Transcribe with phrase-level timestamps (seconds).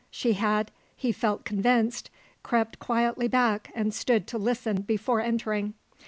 [0.09, 2.09] She had, he felt convinced,
[2.41, 5.75] crept quietly back and stood to listen before entering.